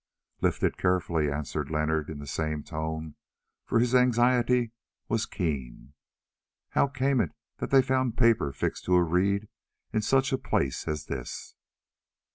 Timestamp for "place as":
10.39-11.05